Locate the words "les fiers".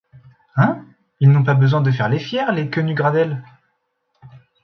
2.09-2.51